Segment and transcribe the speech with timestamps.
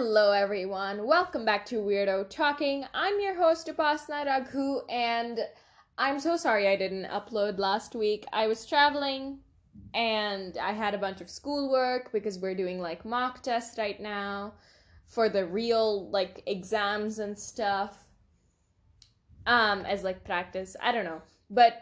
[0.00, 1.08] Hello, everyone.
[1.08, 2.84] Welcome back to Weirdo Talking.
[2.94, 5.40] I'm your host, Upasna Raghu, and
[5.98, 8.24] I'm so sorry I didn't upload last week.
[8.32, 9.40] I was traveling
[9.94, 14.54] and I had a bunch of schoolwork because we're doing like mock tests right now
[15.08, 17.98] for the real like exams and stuff.
[19.48, 20.76] Um, as like practice.
[20.80, 21.22] I don't know.
[21.50, 21.72] But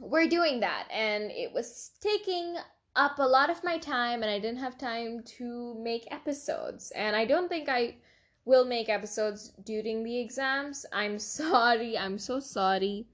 [0.00, 2.56] we're doing that, and it was taking
[2.98, 6.90] up a lot of my time and I didn't have time to make episodes.
[6.90, 7.94] And I don't think I
[8.44, 10.84] will make episodes during the exams.
[10.92, 11.96] I'm sorry.
[11.96, 13.06] I'm so sorry.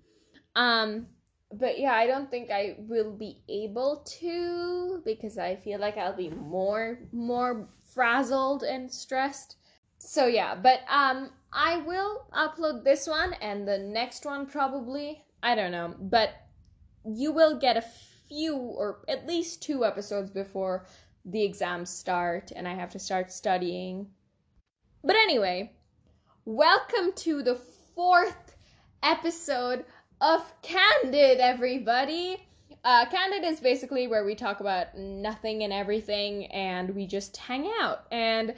[0.56, 1.06] Um
[1.52, 6.16] but yeah, I don't think I will be able to because I feel like I'll
[6.16, 9.56] be more more frazzled and stressed.
[9.98, 15.22] So yeah, but um I will upload this one and the next one probably.
[15.42, 16.30] I don't know, but
[17.04, 17.84] you will get a
[18.28, 20.86] few or at least two episodes before
[21.24, 24.08] the exams start and I have to start studying.
[25.02, 25.72] But anyway,
[26.44, 27.56] welcome to the
[27.94, 28.56] fourth
[29.02, 29.84] episode
[30.20, 32.46] of Candid, everybody.
[32.82, 37.70] Uh, Candid is basically where we talk about nothing and everything and we just hang
[37.80, 38.04] out.
[38.10, 38.54] And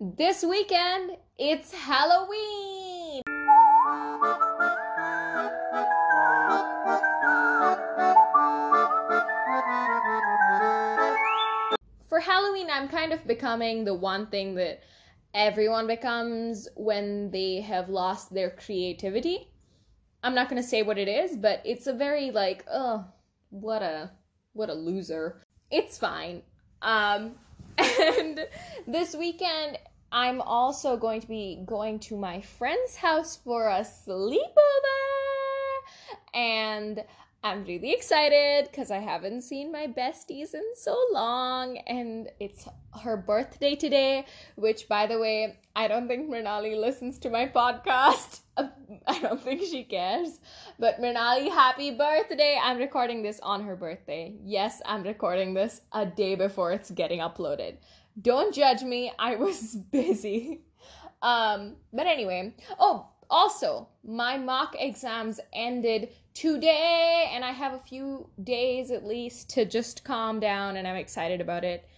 [0.00, 2.81] this weekend, it's Halloween!
[12.62, 14.82] Halloween, I'm kind of becoming the one thing that
[15.34, 19.48] everyone becomes when they have lost their creativity.
[20.22, 23.04] I'm not gonna say what it is, but it's a very like, oh,
[23.50, 24.12] what a
[24.52, 25.42] what a loser.
[25.70, 26.42] It's fine.
[26.82, 27.32] Um,
[27.78, 28.46] and
[28.86, 29.78] this weekend,
[30.12, 34.42] I'm also going to be going to my friend's house for a sleepover,
[36.32, 37.02] and
[37.44, 42.68] I'm really excited because I haven't seen my besties in so long, and it's
[43.02, 44.26] her birthday today.
[44.54, 48.40] Which, by the way, I don't think Mrinali listens to my podcast.
[48.56, 50.38] I don't think she cares.
[50.78, 52.60] But Mrinali, happy birthday!
[52.62, 54.36] I'm recording this on her birthday.
[54.44, 57.78] Yes, I'm recording this a day before it's getting uploaded.
[58.20, 59.12] Don't judge me.
[59.18, 60.60] I was busy.
[61.20, 62.54] Um, but anyway.
[62.78, 69.50] Oh, also, my mock exams ended today and I have a few days at least
[69.50, 71.88] to just calm down and I'm excited about it.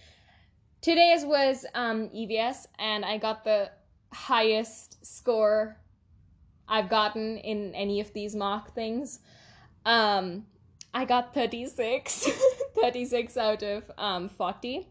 [0.80, 3.70] Today's was um, EVS and I got the
[4.12, 5.76] highest score
[6.68, 9.20] I've gotten in any of these mock things.
[9.84, 10.46] Um,
[10.92, 12.28] I got 36,
[12.80, 14.88] 36 out of um, 40.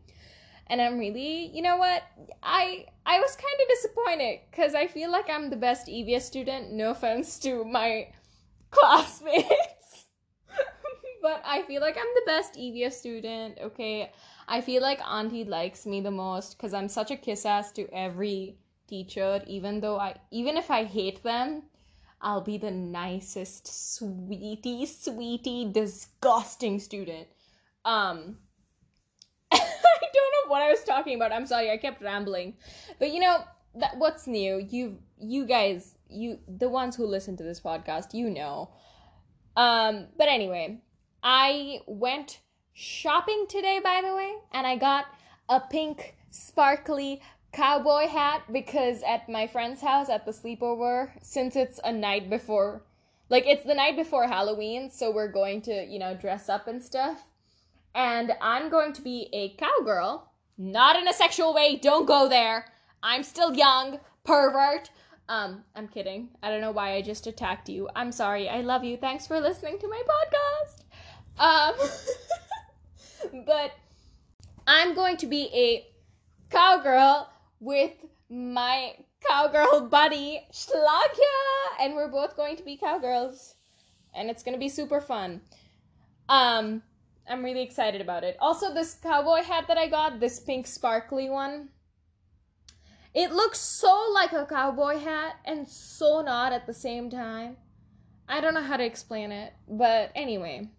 [0.67, 2.03] And I'm really, you know what?
[2.41, 6.71] I I was kind of disappointed cuz I feel like I'm the best EVS student.
[6.71, 8.07] No offense to my
[8.73, 10.05] classmates.
[11.21, 14.11] but I feel like I'm the best EVS student, okay?
[14.47, 17.87] I feel like Auntie likes me the most because I'm such a kiss ass to
[17.93, 18.57] every
[18.87, 21.63] teacher, even though I, even if I hate them,
[22.21, 27.27] I'll be the nicest, sweetie, sweetie, disgusting student.
[27.83, 28.37] Um,
[29.51, 29.57] I
[30.13, 31.33] don't know what I was talking about.
[31.33, 32.55] I'm sorry, I kept rambling.
[32.97, 33.43] But you know,
[33.75, 34.65] that what's new?
[34.69, 38.69] You, you guys you the ones who listen to this podcast, you know.
[39.55, 40.79] Um, but anyway,
[41.21, 42.39] I went
[42.73, 45.05] shopping today, by the way, and I got
[45.49, 47.21] a pink sparkly
[47.51, 52.83] cowboy hat because at my friend's house at the sleepover, since it's a night before,
[53.29, 56.83] like it's the night before Halloween, so we're going to, you know, dress up and
[56.83, 57.29] stuff.
[57.95, 62.65] And I'm going to be a cowgirl, not in a sexual way, don't go there.
[63.03, 64.89] I'm still young, pervert.
[65.29, 66.29] Um, I'm kidding.
[66.41, 67.89] I don't know why I just attacked you.
[67.95, 68.49] I'm sorry.
[68.49, 68.97] I love you.
[68.97, 70.83] Thanks for listening to my podcast.
[71.39, 71.75] Um,
[73.45, 73.71] but
[74.67, 75.87] I'm going to be a
[76.49, 77.29] cowgirl
[77.59, 77.93] with
[78.29, 78.93] my
[79.27, 83.55] cowgirl buddy Shlagya, and we're both going to be cowgirls,
[84.13, 85.41] and it's gonna be super fun.
[86.29, 86.81] Um,
[87.27, 88.37] I'm really excited about it.
[88.39, 91.69] Also, this cowboy hat that I got, this pink sparkly one,
[93.13, 97.57] it looks so like a cowboy hat and so not at the same time.
[98.27, 100.69] I don't know how to explain it, but anyway.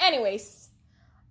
[0.00, 0.70] Anyways,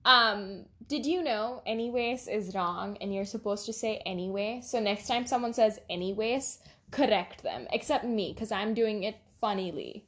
[0.05, 4.61] um, did you know anyways is wrong and you're supposed to say anyway?
[4.63, 6.59] So next time someone says anyways,
[6.91, 7.67] correct them.
[7.71, 10.05] Except me, because I'm doing it funnily.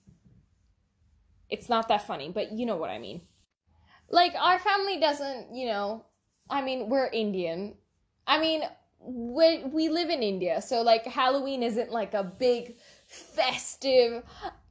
[1.49, 3.21] It's not that funny, but you know what I mean.
[4.09, 6.05] Like, our family doesn't, you know,
[6.49, 7.75] I mean, we're Indian.
[8.27, 8.63] I mean,
[9.05, 12.75] we we live in India, so like Halloween isn't like a big
[13.07, 14.23] festive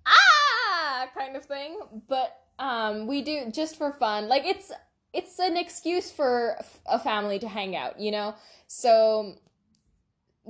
[0.06, 1.78] ah kind of thing,
[2.08, 4.28] but um we do just for fun.
[4.28, 4.72] Like it's
[5.12, 8.34] it's an excuse for a family to hang out, you know?
[8.66, 9.36] So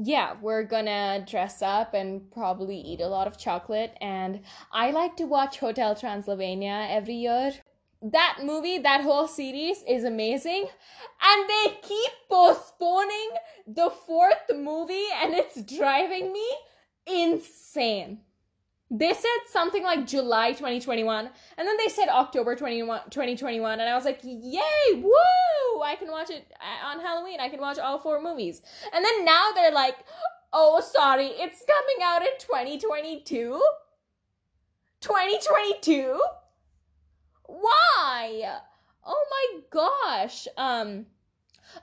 [0.02, 3.96] yeah, we're gonna dress up and probably eat a lot of chocolate.
[4.00, 4.40] And
[4.72, 7.52] I like to watch Hotel Transylvania every year.
[8.12, 10.67] That movie, that whole series is amazing.
[11.23, 13.31] And they keep postponing
[13.67, 16.47] the fourth movie, and it's driving me
[17.06, 18.21] insane.
[18.91, 23.95] They said something like July 2021, and then they said October 21, 2021, and I
[23.95, 24.61] was like, yay,
[24.93, 25.83] woo!
[25.83, 27.41] I can watch it uh, on Halloween.
[27.41, 28.61] I can watch all four movies.
[28.93, 29.97] And then now they're like,
[30.53, 33.62] oh, sorry, it's coming out in 2022?
[35.01, 36.21] 2022?
[37.46, 38.58] Why?
[39.05, 40.49] Oh my gosh.
[40.56, 41.06] Um,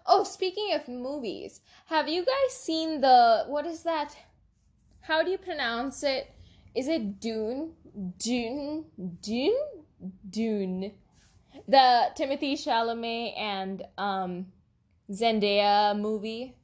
[0.06, 4.16] oh, speaking of movies, have you guys seen the, what is that?
[5.02, 6.34] How do you pronounce it?
[6.76, 7.74] Is it Dune?
[8.18, 8.86] Dune?
[9.22, 9.54] Dune?
[10.30, 10.94] Dune.
[11.68, 14.48] The Timothy Chalamet and um,
[15.12, 16.56] Zendaya movie.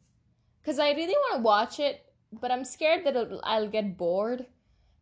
[0.61, 4.45] Because I really want to watch it, but I'm scared that I'll get bored.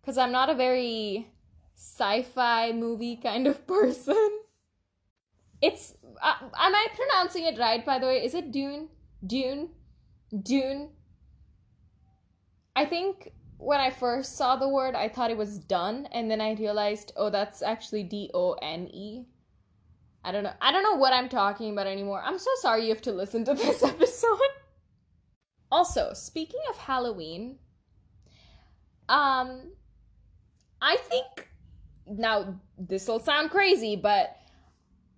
[0.02, 1.28] Because I'm not a very
[1.76, 4.40] sci fi movie kind of person.
[5.62, 5.96] It's.
[6.22, 8.24] Uh, am I pronouncing it right, by the way?
[8.24, 8.90] Is it Dune?
[9.26, 9.70] Dune?
[10.44, 10.90] Dune?
[12.76, 16.42] I think when I first saw the word, I thought it was done, and then
[16.42, 19.26] I realized, oh, that's actually D O N E.
[20.24, 20.54] I don't know.
[20.60, 22.22] I don't know what I'm talking about anymore.
[22.24, 24.40] I'm so sorry you have to listen to this episode.
[25.72, 27.60] also, speaking of Halloween,
[29.08, 29.72] um,
[30.82, 31.50] I think
[32.08, 34.38] now this will sound crazy, but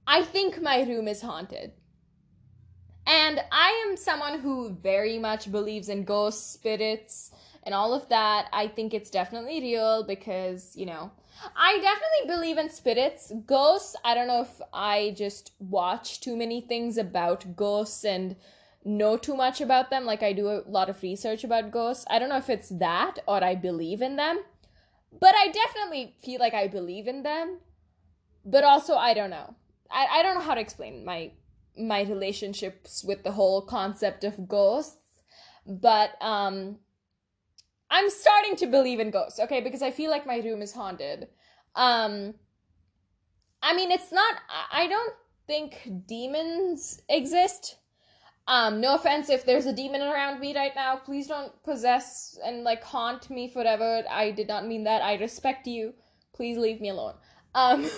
[0.05, 1.73] I think my room is haunted.
[3.05, 7.31] And I am someone who very much believes in ghosts, spirits,
[7.63, 8.47] and all of that.
[8.51, 11.11] I think it's definitely real because, you know,
[11.55, 13.31] I definitely believe in spirits.
[13.45, 18.35] Ghosts, I don't know if I just watch too many things about ghosts and
[18.83, 20.05] know too much about them.
[20.05, 22.05] Like I do a lot of research about ghosts.
[22.09, 24.39] I don't know if it's that or I believe in them.
[25.19, 27.59] But I definitely feel like I believe in them.
[28.45, 29.55] But also I don't know.
[29.91, 31.31] I, I don't know how to explain my
[31.77, 35.19] my relationships with the whole concept of ghosts
[35.65, 36.77] but um
[37.91, 41.27] i'm starting to believe in ghosts okay because i feel like my room is haunted
[41.75, 42.33] um
[43.61, 44.35] i mean it's not
[44.71, 45.13] i don't
[45.45, 47.77] think demons exist
[48.47, 52.63] um no offense if there's a demon around me right now please don't possess and
[52.63, 55.93] like haunt me forever i did not mean that i respect you
[56.33, 57.13] please leave me alone
[57.55, 57.85] um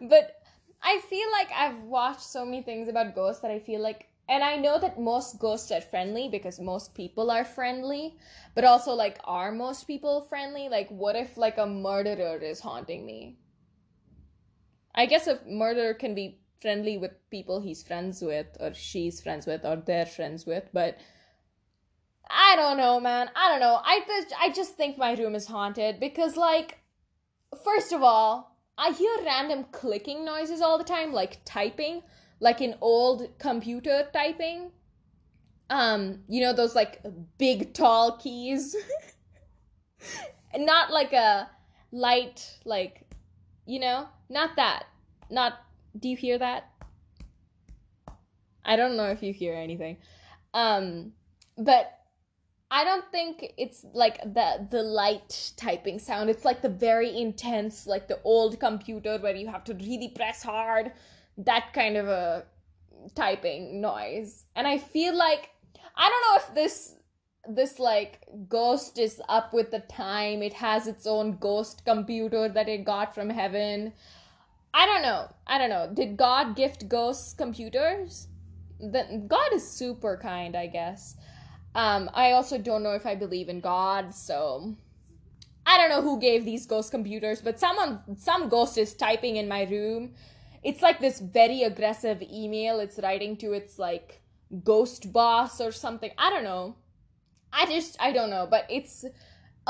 [0.00, 0.40] but
[0.82, 4.44] I feel like I've watched so many things about ghosts that I feel like and
[4.44, 8.16] I know that most ghosts are friendly because most people are friendly,
[8.54, 10.68] but also like are most people friendly?
[10.68, 13.36] Like what if like a murderer is haunting me?
[14.94, 19.46] I guess a murderer can be friendly with people he's friends with or she's friends
[19.46, 20.98] with or they're friends with, but
[22.28, 23.30] I don't know, man.
[23.34, 23.80] I don't know.
[23.84, 26.78] I th- I just think my room is haunted because like
[27.64, 32.02] first of all, I hear random clicking noises all the time, like typing,
[32.38, 34.70] like an old computer typing.
[35.68, 37.02] Um, you know, those like
[37.38, 38.74] big tall keys.
[40.56, 41.48] not like a
[41.92, 43.02] light, like,
[43.66, 44.86] you know, not that.
[45.30, 45.54] Not,
[45.98, 46.70] do you hear that?
[48.64, 49.96] I don't know if you hear anything.
[50.54, 51.12] Um,
[51.56, 51.92] but
[52.70, 56.30] I don't think it's like the the light typing sound.
[56.30, 60.42] It's like the very intense, like the old computer where you have to really press
[60.42, 60.92] hard,
[61.38, 62.44] that kind of a
[63.14, 64.44] typing noise.
[64.54, 65.50] And I feel like
[65.96, 66.94] I don't know if this
[67.48, 70.42] this like ghost is up with the time.
[70.42, 73.92] It has its own ghost computer that it got from heaven.
[74.72, 75.32] I don't know.
[75.46, 75.90] I don't know.
[75.92, 78.28] Did God gift ghosts computers?
[78.80, 81.16] Then God is super kind, I guess.
[81.74, 84.76] Um, I also don't know if I believe in God, so
[85.66, 89.48] I don't know who gave these ghost computers, but someone, some ghost is typing in
[89.48, 90.14] my room.
[90.62, 92.80] It's like this very aggressive email.
[92.80, 94.20] It's writing to its like
[94.64, 96.10] ghost boss or something.
[96.18, 96.76] I don't know.
[97.52, 99.04] I just, I don't know, but it's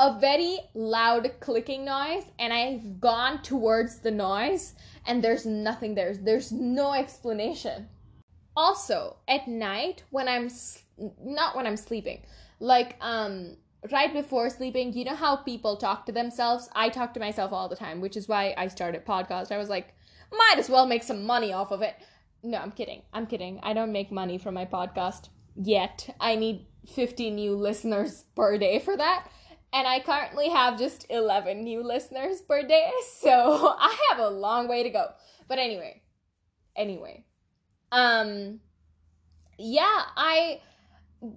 [0.01, 4.73] a very loud clicking noise, and I've gone towards the noise,
[5.05, 6.15] and there's nothing there.
[6.15, 7.87] There's no explanation.
[8.57, 10.49] Also, at night when I'm
[11.23, 12.23] not when I'm sleeping,
[12.59, 13.57] like um
[13.91, 16.67] right before sleeping, you know how people talk to themselves?
[16.73, 19.51] I talk to myself all the time, which is why I started podcast.
[19.51, 19.93] I was like,
[20.31, 21.95] might as well make some money off of it.
[22.41, 23.03] No, I'm kidding.
[23.13, 23.59] I'm kidding.
[23.61, 26.15] I don't make money from my podcast yet.
[26.19, 29.27] I need 50 new listeners per day for that.
[29.73, 32.91] And I currently have just 11 new listeners per day.
[33.21, 35.07] So I have a long way to go.
[35.47, 36.01] But anyway,
[36.75, 37.25] anyway.
[37.91, 38.59] Um
[39.57, 40.61] yeah, I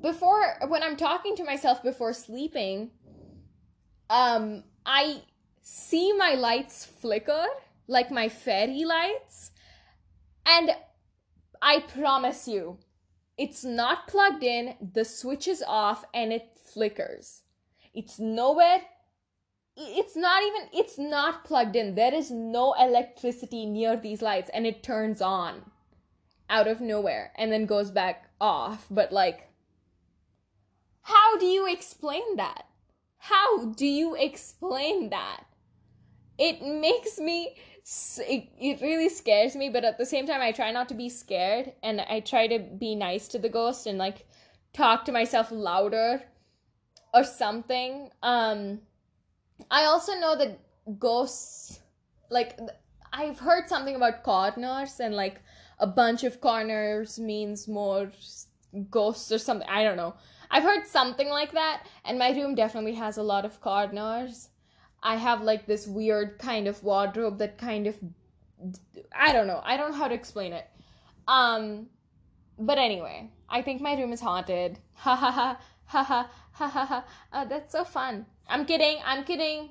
[0.00, 2.90] before when I'm talking to myself before sleeping,
[4.08, 5.22] um, I
[5.62, 7.44] see my lights flicker
[7.86, 9.50] like my fairy lights,
[10.46, 10.70] and
[11.60, 12.78] I promise you,
[13.36, 17.42] it's not plugged in, the switch is off, and it flickers.
[17.94, 18.82] It's nowhere.
[19.76, 21.94] It's not even, it's not plugged in.
[21.94, 25.62] There is no electricity near these lights, and it turns on
[26.50, 28.86] out of nowhere and then goes back off.
[28.90, 29.48] But, like,
[31.02, 32.66] how do you explain that?
[33.18, 35.44] How do you explain that?
[36.38, 40.70] It makes me it, it really scares me but at the same time i try
[40.70, 44.26] not to be scared and i try to be nice to the ghost and like
[44.72, 46.22] talk to myself louder
[47.14, 48.80] or something um
[49.70, 50.58] i also know that
[50.98, 51.80] ghosts
[52.30, 52.58] like
[53.12, 55.40] i've heard something about corners and like
[55.78, 58.10] a bunch of corners means more
[58.90, 60.14] ghosts or something i don't know
[60.50, 64.48] i've heard something like that and my room definitely has a lot of corners
[65.04, 67.96] I have like this weird kind of wardrobe that kind of
[69.14, 69.60] I don't know.
[69.62, 70.66] I don't know how to explain it.
[71.28, 71.88] Um
[72.58, 74.78] but anyway, I think my room is haunted.
[74.94, 77.44] Ha ha ha ha ha ha ha ha.
[77.44, 78.26] That's so fun.
[78.48, 78.98] I'm kidding.
[79.04, 79.70] I'm kidding.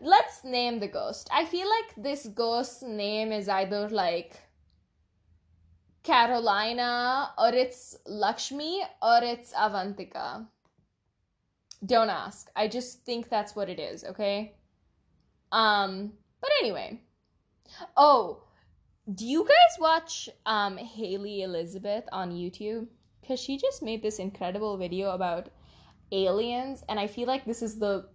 [0.00, 1.28] Let's name the ghost.
[1.32, 4.40] I feel like this ghost's name is either like
[6.02, 10.46] Carolina or it's Lakshmi or it's Avantika.
[11.84, 12.50] Don't ask.
[12.56, 14.54] I just think that's what it is, okay?
[15.52, 17.00] Um, but anyway.
[17.96, 18.42] Oh,
[19.12, 22.88] do you guys watch um Haley Elizabeth on YouTube?
[23.26, 25.48] Cuz she just made this incredible video about
[26.14, 28.08] aliens and I feel like this is the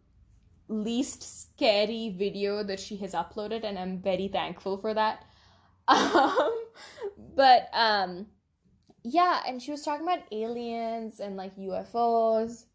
[0.67, 5.25] least scary video that she has uploaded and I'm very thankful for that.
[5.87, 6.65] Um
[7.35, 8.27] but um
[9.03, 12.65] yeah, and she was talking about aliens and like UFOs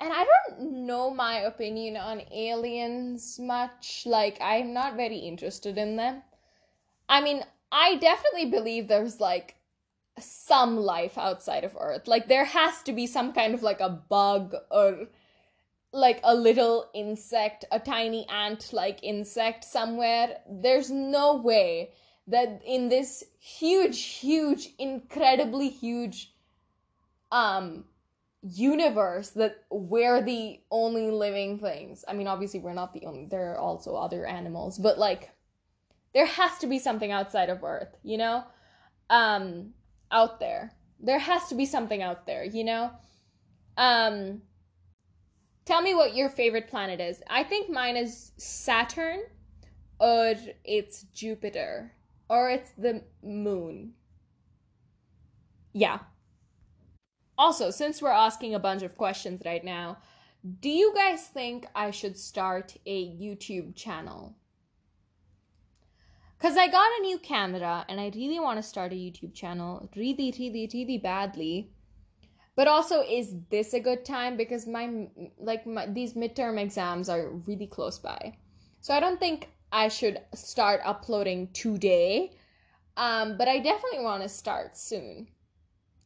[0.00, 4.04] and I don't know my opinion on aliens much.
[4.06, 6.22] Like, I'm not very interested in them.
[7.08, 9.56] I mean, I definitely believe there's like
[10.22, 12.06] some life outside of Earth.
[12.06, 15.06] Like, there has to be some kind of like a bug or
[15.92, 20.38] like a little insect, a tiny ant like insect somewhere.
[20.48, 21.90] There's no way
[22.26, 26.32] that in this huge, huge, incredibly huge
[27.32, 27.84] um
[28.42, 32.04] universe that we're the only living things.
[32.08, 35.30] I mean, obviously, we're not the only, there are also other animals, but like,
[36.14, 38.44] there has to be something outside of Earth, you know?
[39.10, 39.74] Um,
[40.10, 40.72] out there.
[40.98, 42.90] There has to be something out there, you know?
[43.76, 44.42] Um,
[45.64, 47.22] tell me what your favorite planet is.
[47.28, 49.20] I think mine is Saturn,
[49.98, 51.92] or it's Jupiter,
[52.28, 53.94] or it's the moon.
[55.72, 56.00] Yeah,
[57.40, 59.96] also, since we're asking a bunch of questions right now,
[60.60, 64.36] do you guys think I should start a YouTube channel?
[66.40, 69.90] Because I got a new camera and I really want to start a YouTube channel
[69.94, 71.70] really, really, really badly.
[72.56, 74.38] But also, is this a good time?
[74.38, 78.38] Because my, like, my, these midterm exams are really close by.
[78.80, 82.32] So I don't think I should start uploading today.
[82.96, 85.28] Um, but I definitely want to start soon.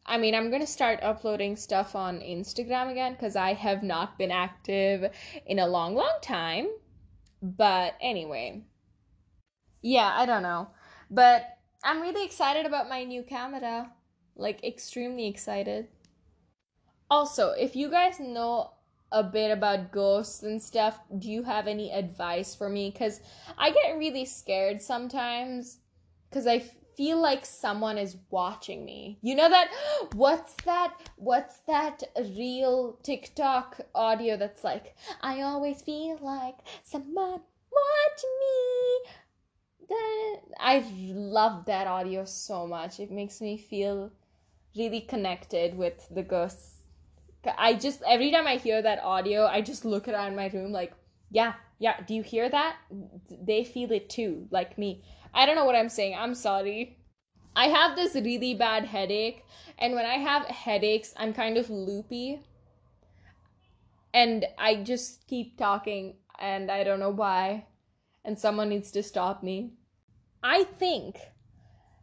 [0.04, 4.30] I mean, I'm gonna start uploading stuff on Instagram again because I have not been
[4.32, 5.10] active
[5.46, 6.68] in a long, long time.
[7.40, 8.64] But anyway,
[9.84, 10.68] yeah, I don't know.
[11.10, 13.92] But I'm really excited about my new camera.
[14.34, 15.88] Like, extremely excited.
[17.10, 18.70] Also, if you guys know
[19.12, 22.90] a bit about ghosts and stuff, do you have any advice for me?
[22.90, 23.20] Because
[23.58, 25.78] I get really scared sometimes
[26.30, 26.64] because I
[26.96, 29.18] feel like someone is watching me.
[29.20, 29.68] You know that
[30.14, 32.02] what's that what's that
[32.36, 39.10] real TikTok audio that's like I always feel like someone watching me.
[40.58, 43.00] I love that audio so much.
[43.00, 44.10] It makes me feel
[44.76, 46.82] really connected with the ghosts.
[47.58, 50.92] I just every time I hear that audio, I just look around my room like,
[51.30, 52.76] yeah, yeah, do you hear that?
[53.28, 55.02] They feel it too, like me.
[55.34, 56.14] I don't know what I'm saying.
[56.16, 56.96] I'm sorry.
[57.56, 59.44] I have this really bad headache,
[59.78, 62.40] and when I have headaches, I'm kind of loopy.
[64.12, 67.66] And I just keep talking, and I don't know why.
[68.24, 69.72] And someone needs to stop me.
[70.42, 71.18] I think,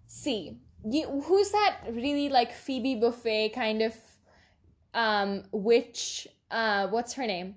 [0.08, 3.96] see, you, who's that really like Phoebe Buffay kind of
[4.94, 6.28] um witch?
[6.50, 7.56] Uh, what's her name?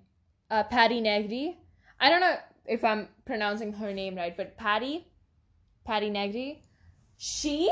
[0.50, 1.59] Uh, Patti Negri.
[2.00, 5.06] I don't know if I'm pronouncing her name right, but Patti,
[5.85, 6.62] Patti Negri,
[7.16, 7.71] she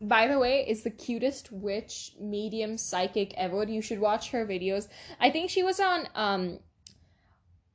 [0.00, 3.64] by the way, is the cutest witch medium psychic ever.
[3.64, 4.88] You should watch her videos.
[5.20, 6.58] I think she was on um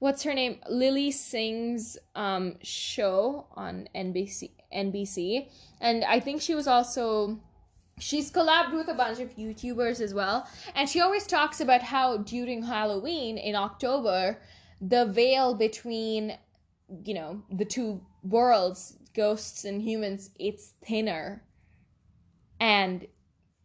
[0.01, 0.57] what's her name?
[0.67, 5.47] Lilly Singh's um show on NBC NBC.
[5.79, 7.39] And I think she was also
[7.99, 10.47] she's collabed with a bunch of YouTubers as well.
[10.73, 14.39] And she always talks about how during Halloween in October,
[14.81, 16.35] the veil between
[17.05, 21.43] you know the two worlds ghosts and humans it's thinner
[22.59, 23.05] and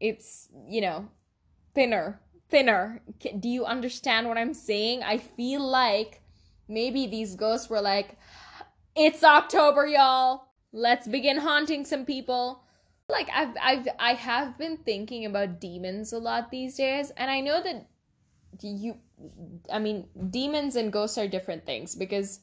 [0.00, 1.08] it's you know
[1.74, 3.02] thinner thinner
[3.40, 6.20] do you understand what i'm saying i feel like
[6.68, 8.16] maybe these ghosts were like
[8.94, 10.44] it's october y'all.
[10.72, 12.62] Let's begin haunting some people.
[13.08, 17.38] Like i've i've i have been thinking about demons a lot these days and i
[17.40, 17.86] know that
[18.60, 18.96] you
[19.72, 22.40] i mean demons and ghosts are different things because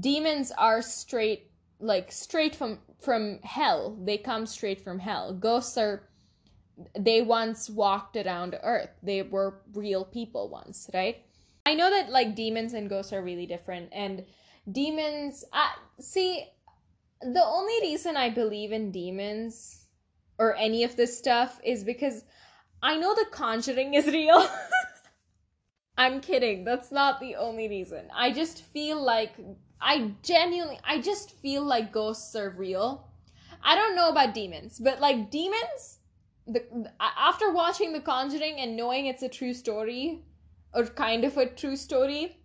[0.00, 1.50] demons are straight
[1.80, 3.96] like straight from from hell.
[4.04, 5.32] They come straight from hell.
[5.32, 6.08] Ghosts are
[6.98, 8.90] they once walked around earth.
[9.02, 11.24] They were real people once right
[11.66, 14.24] i know that like demons and ghosts are really different and
[14.70, 16.44] demons I see
[17.20, 19.86] the only reason i believe in demons
[20.38, 22.24] or any of this stuff is because
[22.82, 24.48] i know the conjuring is real.
[26.00, 26.64] I'm kidding.
[26.64, 28.08] That's not the only reason.
[28.16, 29.34] I just feel like
[29.82, 33.06] I genuinely, I just feel like ghosts are real.
[33.62, 35.98] I don't know about demons, but like demons,
[36.46, 36.64] the,
[36.98, 40.24] after watching The Conjuring and knowing it's a true story,
[40.74, 42.38] or kind of a true story,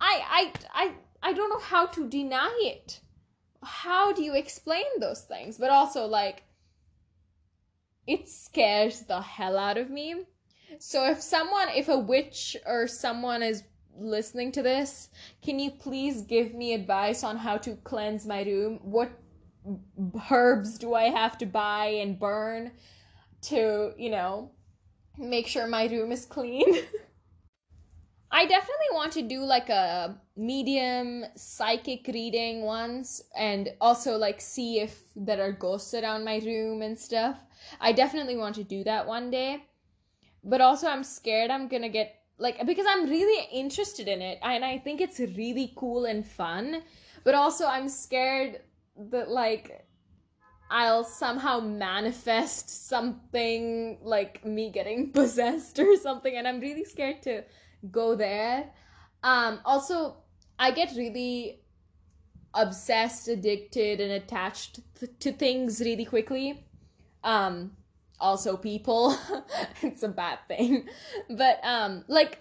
[0.00, 3.00] I, I, I, I don't know how to deny it.
[3.62, 5.58] How do you explain those things?
[5.58, 6.42] But also, like,
[8.06, 10.24] it scares the hell out of me.
[10.78, 13.62] So if someone, if a witch or someone is
[13.96, 15.10] listening to this,
[15.42, 18.80] can you please give me advice on how to cleanse my room?
[18.82, 19.10] What
[20.30, 22.72] herbs do I have to buy and burn
[23.42, 24.50] to, you know,
[25.18, 26.64] make sure my room is clean?
[28.34, 34.80] I definitely want to do like a medium psychic reading once and also like see
[34.80, 37.36] if there are ghosts around my room and stuff.
[37.78, 39.64] I definitely want to do that one day.
[40.42, 44.38] But also I'm scared I'm going to get like because i'm really interested in it
[44.42, 46.82] and i think it's really cool and fun
[47.24, 48.60] but also i'm scared
[49.10, 49.86] that like
[50.70, 57.42] i'll somehow manifest something like me getting possessed or something and i'm really scared to
[57.90, 58.70] go there.
[59.22, 60.16] Um also
[60.58, 61.60] i get really
[62.54, 66.64] obsessed addicted and attached th- to things really quickly.
[67.24, 67.72] Um
[68.20, 69.16] also people.
[69.82, 70.88] It's a bad thing.
[71.30, 72.38] But um like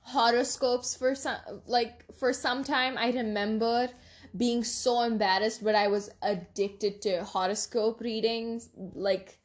[0.00, 3.88] horoscopes for some like for some time i remember
[4.36, 8.68] being so embarrassed but i was addicted to horoscope readings.
[8.76, 9.38] Like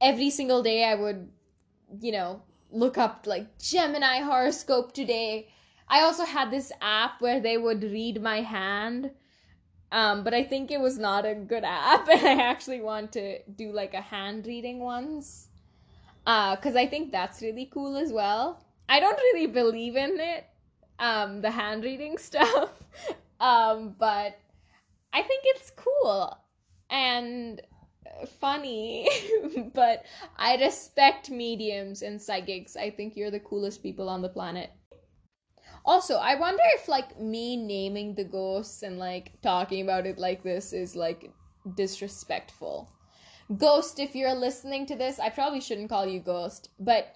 [0.00, 1.28] every single day i would
[2.00, 2.42] you know
[2.76, 5.48] look up like gemini horoscope today
[5.88, 9.10] i also had this app where they would read my hand
[9.92, 13.40] um, but I think it was not a good app, and I actually want to
[13.42, 15.48] do like a hand reading ones.
[16.26, 18.64] Uh, cause I think that's really cool as well.
[18.88, 20.44] I don't really believe in it,
[20.98, 22.82] um, the hand reading stuff.
[23.40, 24.38] um, but
[25.12, 26.36] I think it's cool
[26.90, 27.60] and
[28.40, 29.08] funny.
[29.74, 30.04] but
[30.36, 32.76] I respect mediums and psychics.
[32.76, 34.70] I think you're the coolest people on the planet.
[35.84, 40.42] Also, I wonder if like me naming the ghosts and like talking about it like
[40.42, 41.30] this is like
[41.76, 42.90] disrespectful.
[43.56, 47.14] Ghost, if you're listening to this, I probably shouldn't call you ghost, but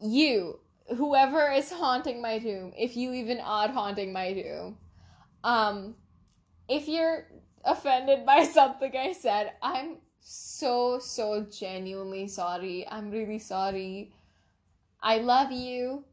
[0.00, 0.58] you,
[0.96, 4.78] whoever is haunting my room, if you even are haunting my room,
[5.44, 5.94] um,
[6.68, 7.28] if you're
[7.64, 12.86] offended by something I said, I'm so, so genuinely sorry.
[12.88, 14.12] I'm really sorry.
[15.02, 16.04] I love you.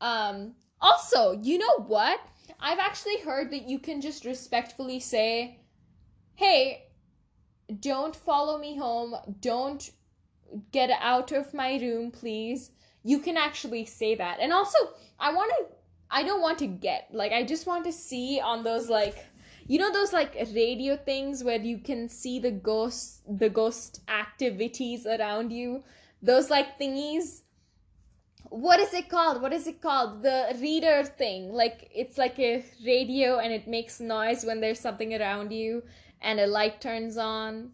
[0.00, 2.20] Um, also, you know what?
[2.58, 5.60] I've actually heard that you can just respectfully say,
[6.34, 6.84] hey,
[7.80, 9.14] don't follow me home.
[9.40, 9.90] Don't
[10.72, 12.70] get out of my room, please.
[13.04, 14.38] You can actually say that.
[14.40, 14.78] And also,
[15.18, 15.66] I want to,
[16.10, 19.24] I don't want to get, like, I just want to see on those, like,
[19.66, 25.06] you know those like radio things where you can see the ghost the ghost activities
[25.06, 25.82] around you?
[26.22, 27.42] Those like thingies?
[28.48, 29.40] What is it called?
[29.40, 30.22] What is it called?
[30.22, 31.52] The reader thing.
[31.52, 35.82] Like it's like a radio and it makes noise when there's something around you
[36.20, 37.72] and a light turns on.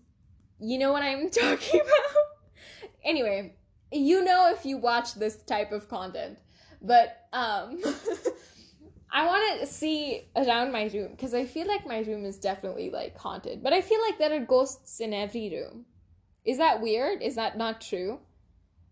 [0.60, 2.86] You know what i'm talking about?
[3.04, 3.54] Anyway
[3.90, 6.38] you know if you watch this type of content
[6.82, 7.80] but um
[9.10, 12.90] I want to see around my room because I feel like my room is definitely
[12.90, 13.62] like haunted.
[13.62, 15.86] But I feel like there are ghosts in every room.
[16.44, 17.22] Is that weird?
[17.22, 18.20] Is that not true?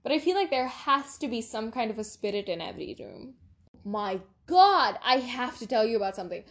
[0.03, 2.97] But I feel like there has to be some kind of a spirit in every
[2.99, 3.35] room.
[3.85, 6.45] My god, I have to tell you about something.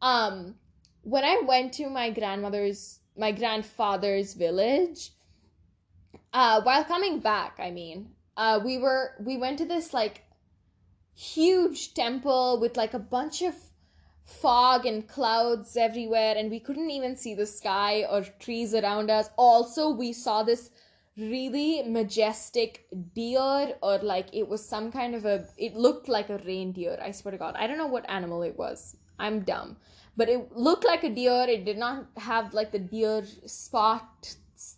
[0.00, 0.56] Um
[1.02, 5.10] when I went to my grandmother's my grandfather's village,
[6.32, 10.24] uh while coming back, I mean, uh we were we went to this like
[11.14, 13.54] huge temple with like a bunch of
[14.24, 19.28] fog and clouds everywhere and we couldn't even see the sky or trees around us.
[19.36, 20.70] Also we saw this
[21.16, 26.38] really majestic deer or like it was some kind of a it looked like a
[26.38, 27.54] reindeer i swear to god.
[27.58, 28.96] I don't know what animal it was.
[29.18, 29.76] I'm dumb.
[30.16, 31.46] But it looked like a deer.
[31.48, 34.34] It did not have like the deer spot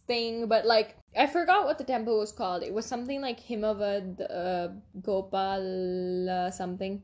[0.06, 2.62] thing but like I forgot what the temple was called.
[2.62, 4.68] It was something like Himavad uh,
[5.00, 7.02] Gopal something.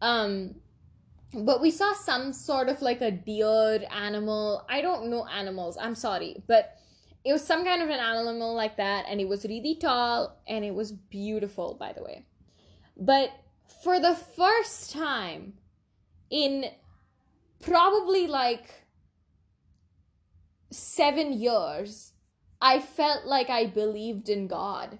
[0.00, 0.54] Um,
[1.32, 4.64] but we saw some sort of like a deer animal.
[4.68, 5.76] I don't know animals.
[5.80, 6.76] I'm sorry, but
[7.24, 10.64] it was some kind of an animal like that, and it was really tall and
[10.64, 12.26] it was beautiful, by the way.
[12.96, 13.30] But
[13.82, 15.54] for the first time
[16.30, 16.66] in
[17.60, 18.83] probably like
[20.74, 22.12] seven years
[22.60, 24.98] I felt like I believed in God.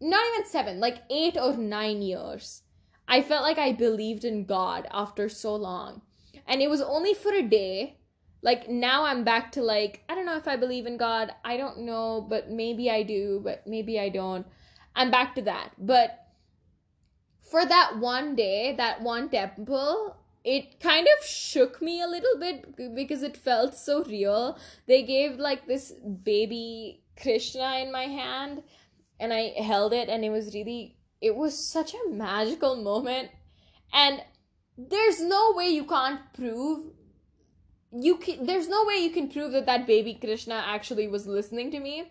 [0.00, 2.62] Not even seven, like eight or nine years.
[3.06, 6.00] I felt like I believed in God after so long.
[6.46, 7.98] And it was only for a day.
[8.40, 11.32] Like now I'm back to like, I don't know if I believe in God.
[11.44, 14.46] I don't know, but maybe I do, but maybe I don't.
[14.96, 15.72] I'm back to that.
[15.78, 16.18] But
[17.50, 22.94] for that one day, that one temple, it kind of shook me a little bit
[22.94, 24.58] because it felt so real.
[24.86, 28.62] They gave like this baby Krishna in my hand
[29.18, 33.30] and I held it and it was really it was such a magical moment
[33.92, 34.22] and
[34.76, 36.90] there's no way you can't prove
[37.96, 41.70] you can, there's no way you can prove that that baby Krishna actually was listening
[41.70, 42.10] to me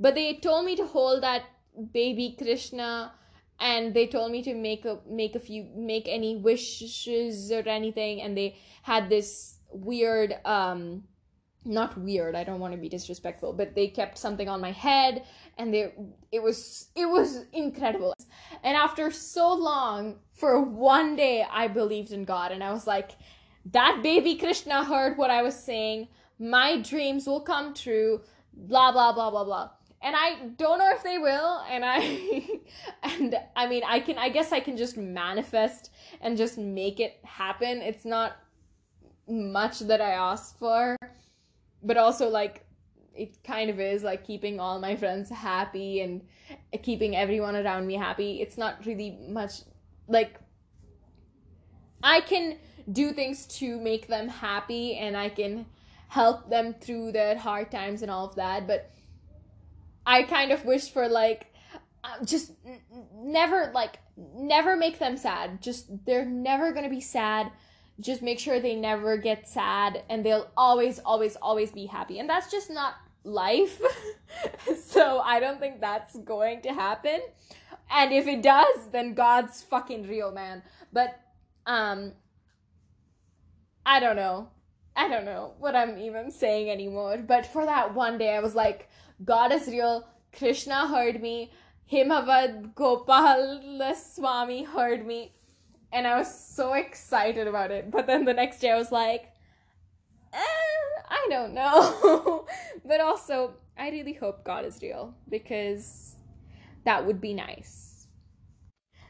[0.00, 1.42] but they told me to hold that
[1.92, 3.12] baby Krishna
[3.60, 8.22] and they told me to make a make a few make any wishes or anything
[8.22, 11.02] and they had this weird um
[11.64, 15.24] not weird i don't want to be disrespectful but they kept something on my head
[15.58, 15.92] and they
[16.32, 18.14] it was it was incredible.
[18.62, 23.12] And after so long for one day i believed in god and i was like
[23.72, 26.08] that baby krishna heard what i was saying.
[26.40, 28.20] My dreams will come true.
[28.54, 32.48] Blah blah blah blah blah and I don't know if they will and I
[33.02, 37.18] and I mean I can I guess I can just manifest and just make it
[37.24, 37.78] happen.
[37.78, 38.36] It's not
[39.28, 40.96] much that I ask for,
[41.82, 42.64] but also like
[43.14, 46.22] it kind of is like keeping all my friends happy and
[46.82, 48.40] keeping everyone around me happy.
[48.40, 49.62] It's not really much
[50.06, 50.40] like
[52.02, 52.58] I can
[52.92, 55.66] do things to make them happy and I can
[56.08, 58.90] help them through their hard times and all of that, but
[60.08, 61.52] I kind of wish for like
[62.02, 62.80] uh, just n-
[63.14, 65.60] never like never make them sad.
[65.60, 67.52] Just they're never going to be sad.
[68.00, 72.18] Just make sure they never get sad and they'll always always always be happy.
[72.20, 73.82] And that's just not life.
[74.82, 77.20] so I don't think that's going to happen.
[77.90, 80.62] And if it does, then God's fucking real, man.
[80.90, 81.20] But
[81.66, 82.12] um
[83.84, 84.48] I don't know.
[84.96, 87.18] I don't know what I'm even saying anymore.
[87.18, 88.88] But for that one day, I was like,
[89.24, 90.06] God is real.
[90.36, 91.50] Krishna heard me.
[91.90, 95.32] Himavad Gopal Swami heard me.
[95.92, 97.90] And I was so excited about it.
[97.90, 99.32] But then the next day I was like,
[100.32, 102.46] eh, I don't know.
[102.84, 106.16] but also, I really hope God is real because
[106.84, 108.06] that would be nice.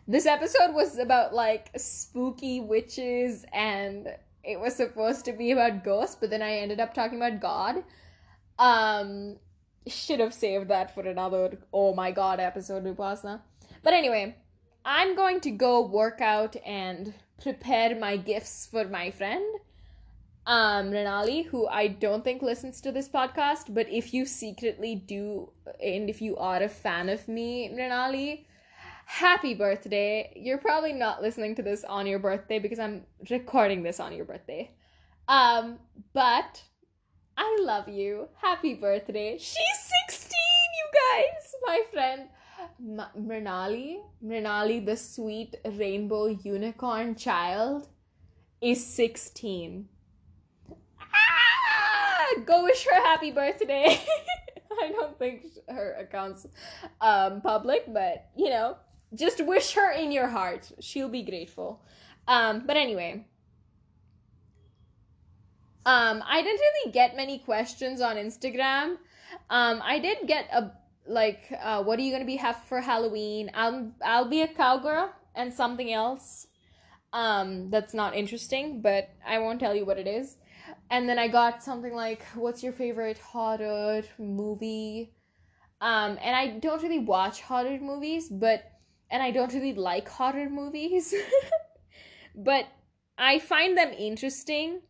[0.06, 4.08] This episode was about like spooky witches and
[4.44, 7.84] it was supposed to be about ghosts, but then I ended up talking about God.
[8.58, 9.36] Um
[9.86, 13.40] should have saved that for another oh my god episode Upasna.
[13.82, 14.36] But anyway,
[14.84, 19.44] I'm going to go work out and prepare my gifts for my friend,
[20.46, 25.50] um, Mrinali, who I don't think listens to this podcast, but if you secretly do,
[25.82, 28.46] and if you are a fan of me, Mrinali,
[29.04, 30.32] happy birthday.
[30.36, 34.24] You're probably not listening to this on your birthday because I'm recording this on your
[34.24, 34.70] birthday.
[35.28, 35.78] Um,
[36.12, 36.62] but
[37.38, 38.28] I love you.
[38.42, 39.38] Happy birthday.
[39.38, 41.54] She's 16, you guys.
[41.64, 42.22] My friend
[42.80, 47.86] M- Mrinali, Mrinali, the sweet rainbow unicorn child,
[48.60, 49.88] is 16.
[51.00, 52.40] Ah!
[52.44, 54.00] Go wish her happy birthday.
[54.82, 56.44] I don't think her account's
[57.00, 58.76] um, public, but you know,
[59.14, 60.72] just wish her in your heart.
[60.80, 61.84] She'll be grateful.
[62.26, 63.24] Um, but anyway.
[65.86, 68.96] Um, I didn't really get many questions on Instagram.
[69.50, 70.72] Um, I did get a
[71.06, 73.50] like, uh, what are you gonna be have for Halloween?
[73.54, 76.46] I'll I'll be a cowgirl and something else.
[77.12, 80.36] Um, that's not interesting, but I won't tell you what it is.
[80.90, 85.12] And then I got something like, what's your favorite horror movie?
[85.80, 88.64] Um, and I don't really watch horror movies, but
[89.10, 91.14] and I don't really like horror movies.
[92.34, 92.66] but
[93.16, 94.82] I find them interesting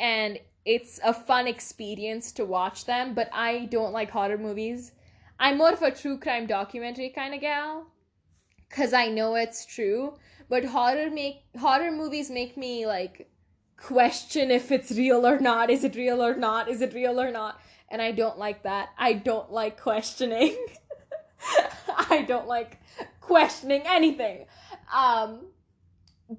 [0.00, 4.92] and it's a fun experience to watch them, but I don't like horror movies.
[5.38, 7.86] I'm more of a true crime documentary kind of gal
[8.70, 10.14] cuz I know it's true,
[10.48, 13.28] but horror make horror movies make me like
[13.76, 15.68] question if it's real or not.
[15.68, 16.68] Is it real or not?
[16.68, 17.60] Is it real or not?
[17.88, 18.90] And I don't like that.
[18.96, 20.56] I don't like questioning.
[21.88, 22.80] I don't like
[23.20, 24.46] questioning anything.
[24.94, 25.48] Um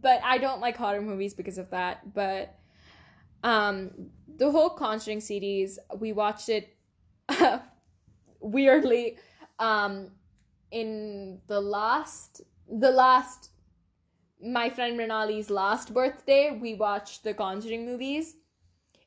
[0.02, 2.14] but I don't like horror movies because of that.
[2.14, 2.58] But
[3.44, 3.92] um
[4.38, 6.76] the whole Conjuring series, we watched it
[8.40, 9.18] weirdly
[9.60, 10.10] um
[10.72, 13.50] in the last the last
[14.44, 18.36] my friend Mrinali's last birthday, we watched the Conjuring movies.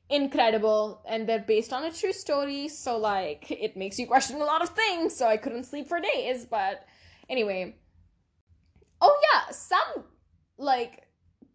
[0.09, 4.45] Incredible, and they're based on a true story, so like it makes you question a
[4.45, 5.17] lot of things.
[5.17, 6.87] So I couldn't sleep for days, but
[7.29, 7.77] anyway.
[9.01, 10.05] Oh yeah, some
[10.59, 11.06] like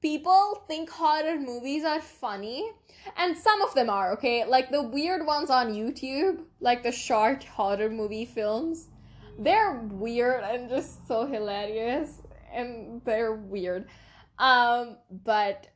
[0.01, 2.71] people think horror movies are funny,
[3.17, 4.45] and some of them are okay.
[4.45, 8.87] Like the weird ones on YouTube, like the short horror movie films,
[9.37, 12.21] they're weird and just so hilarious
[12.53, 13.87] and they're weird.
[14.37, 15.67] Um, but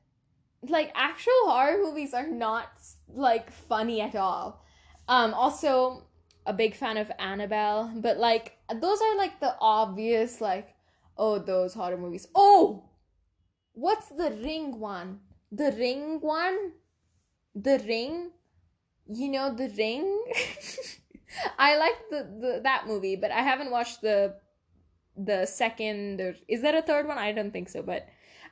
[0.63, 2.67] like actual horror movies are not
[3.13, 4.63] like funny at all.
[5.07, 6.03] Um, also
[6.45, 10.75] a big fan of Annabelle, but like those are like the obvious like
[11.17, 12.27] oh those horror movies.
[12.35, 12.84] Oh,
[13.75, 15.19] what's the Ring one?
[15.51, 16.71] The Ring one?
[17.53, 18.31] The Ring?
[19.07, 20.25] You know the Ring?
[21.59, 24.35] I like the, the that movie, but I haven't watched the
[25.17, 27.17] the second or is there a third one?
[27.17, 28.07] I don't think so, but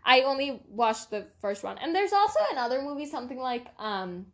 [0.05, 1.77] I only watched the first one.
[1.77, 4.27] And there's also another movie, something like um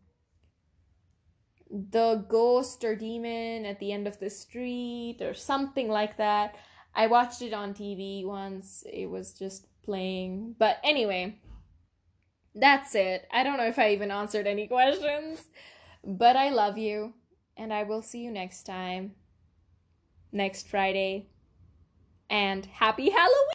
[1.70, 6.56] the ghost or demon at the end of the street or something like that.
[6.96, 8.84] I watched it on TV once.
[8.92, 10.56] It was just playing.
[10.60, 11.40] But anyway,
[12.54, 13.28] that's it.
[13.34, 15.50] I don't know if I even answered any questions,
[16.06, 17.16] but I love you
[17.58, 19.16] and I will see you next time.
[20.32, 21.26] Next Friday
[22.30, 23.40] and happy Halloween!